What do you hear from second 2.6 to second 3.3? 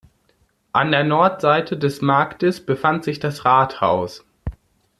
befand sich